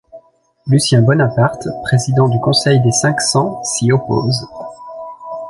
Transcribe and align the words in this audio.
Lucien 0.65 1.03
Bonaparte, 1.03 1.67
président 1.83 2.27
du 2.27 2.39
Conseil 2.39 2.81
des 2.81 2.91
Cinq-Cents, 2.91 3.63
s'y 3.63 3.91
oppose. 3.91 4.47